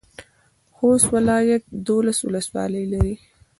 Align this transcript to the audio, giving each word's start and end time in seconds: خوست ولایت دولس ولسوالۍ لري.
خوست 0.75 1.07
ولایت 1.15 1.63
دولس 1.87 2.17
ولسوالۍ 2.23 2.85
لري. 2.93 3.15